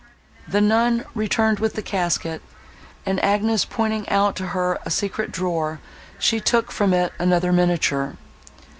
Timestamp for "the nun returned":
0.47-1.59